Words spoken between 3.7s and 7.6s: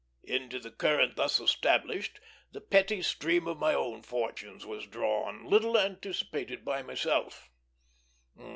own fortunes was drawn, little anticipated by myself.